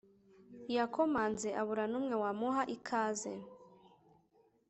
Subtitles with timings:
[0.75, 3.33] yakomanze abura numwe wamuha ikaze